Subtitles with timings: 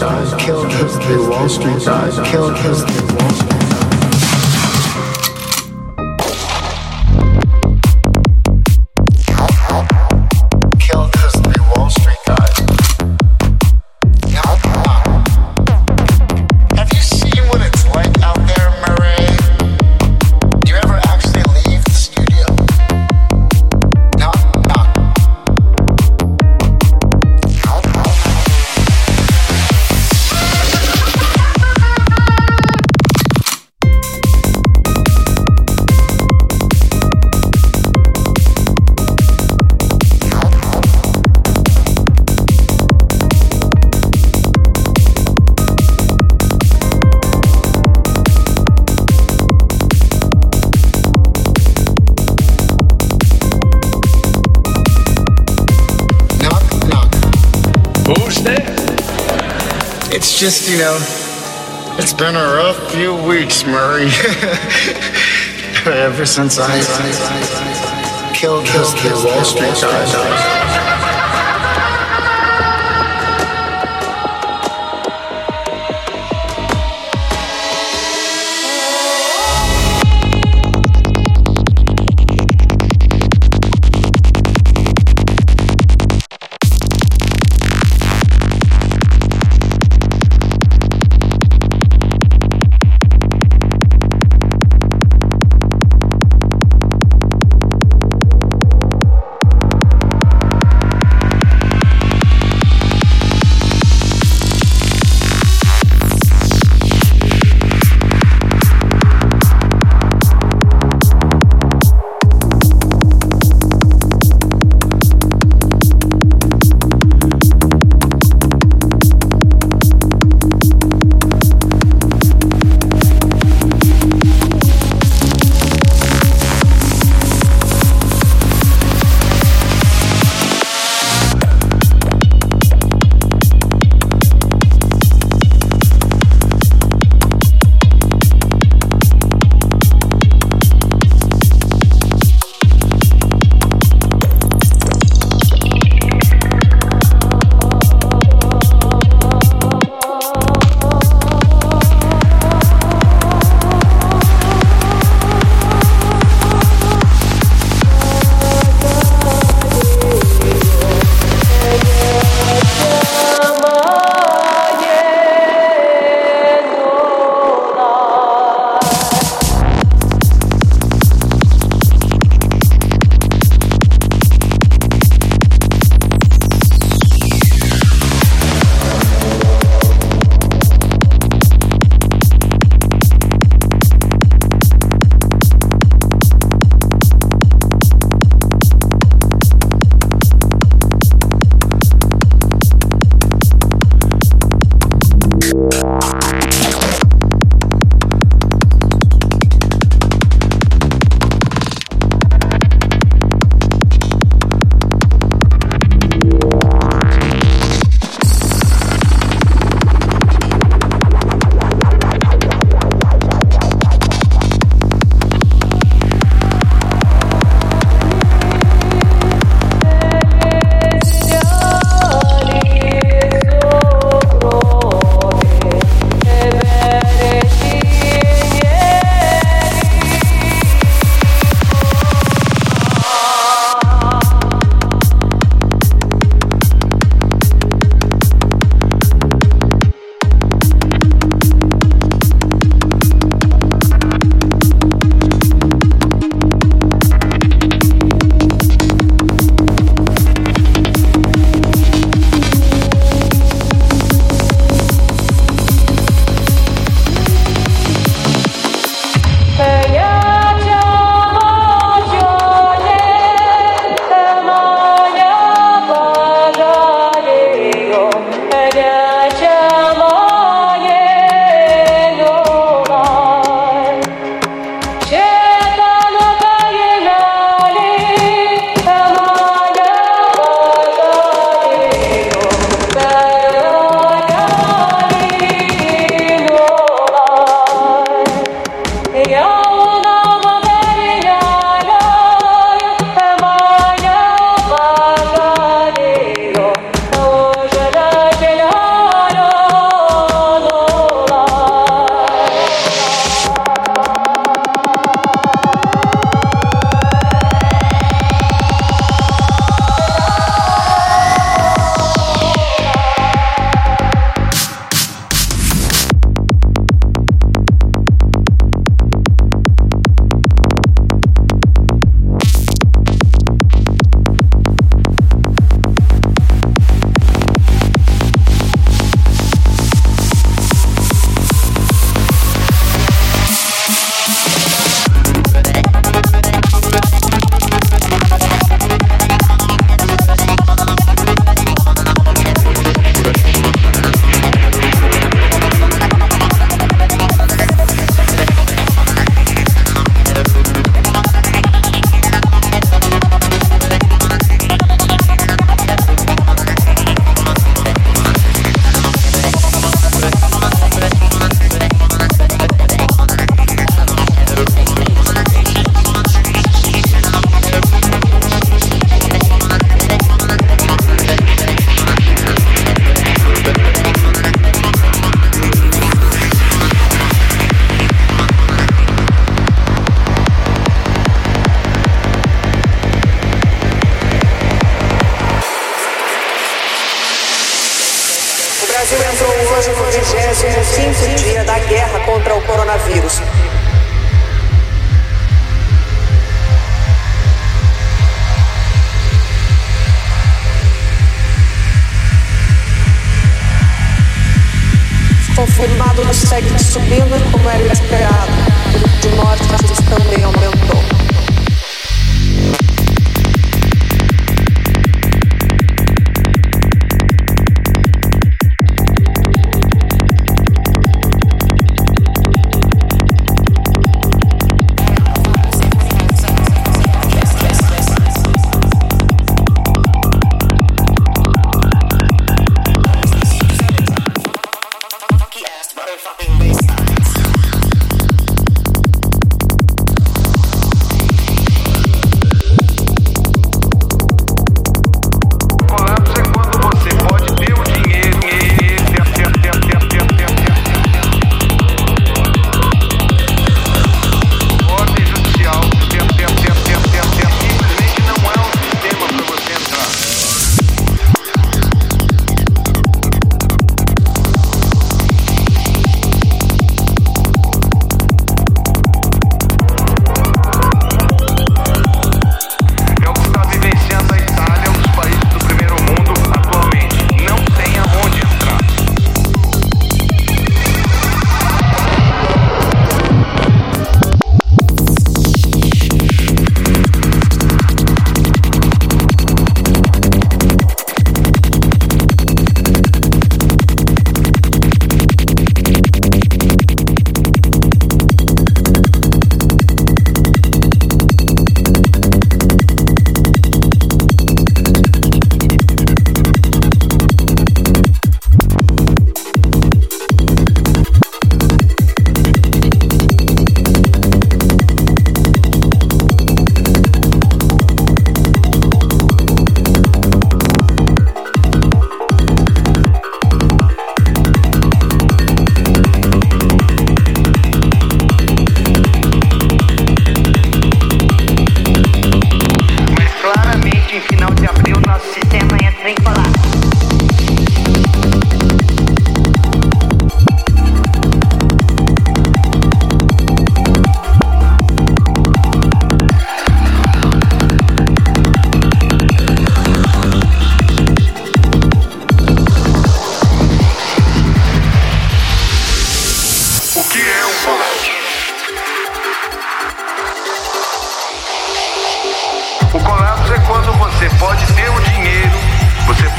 [0.00, 1.82] Guys, killed his three Wall Street
[2.30, 3.59] killed his three Wall Street
[60.50, 60.96] just, you know,
[61.96, 64.06] it's been a rough few weeks, Murray.
[65.86, 66.80] Ever since I
[68.34, 70.59] killed three Wall Street guys.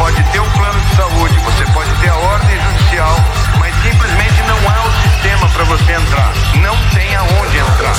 [0.02, 3.16] pode ter um plano de saúde, você pode ter a ordem judicial,
[3.60, 6.34] mas simplesmente não há o sistema para você entrar.
[6.56, 7.94] Não tem aonde entrar.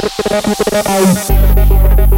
[0.00, 2.09] Música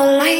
[0.00, 0.39] the light.